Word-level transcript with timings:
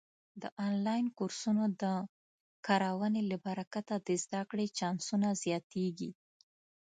د 0.41 0.43
آنلاین 0.67 1.05
کورسونو 1.17 1.63
د 1.81 1.83
کارونې 2.67 3.21
له 3.31 3.37
برکته 3.45 3.95
د 4.07 4.09
زده 4.23 4.41
کړې 4.49 4.67
چانسونه 4.77 5.27
زیاتېږي. 5.43 6.11